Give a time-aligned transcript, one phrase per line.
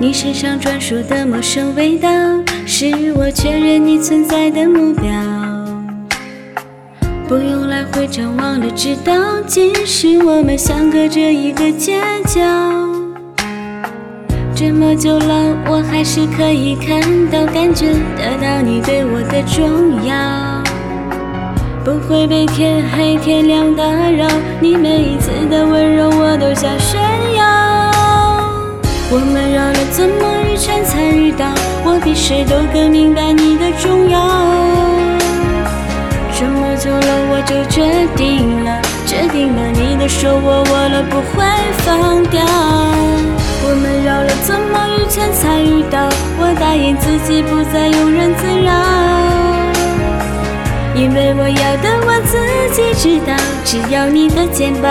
[0.00, 2.08] 你身上专属的陌生味道，
[2.64, 2.86] 是
[3.16, 5.10] 我确认你存在的目标。
[7.26, 12.40] 不用来回张望了，知道即使我们相隔着一个街角，
[14.54, 20.14] 这么久了，我还是可以看到、感觉得到你对我的重要。
[21.84, 24.28] 不会被天黑天亮打扰，
[24.60, 27.00] 你每一次的温柔我都想炫
[27.36, 27.37] 耀。
[29.58, 31.52] 绕了这么一圈才遇到，
[31.84, 34.20] 我比谁都更明白你的重要。
[36.32, 41.44] 这么久了，我就决定了，决定了你的手我握了不会
[41.78, 42.40] 放掉。
[43.64, 48.70] 我们绕了这么一圈才遇到，我答应自己不再庸人自扰，
[50.94, 52.38] 因为我要的我自
[52.72, 54.88] 己知道，只要你的肩膀。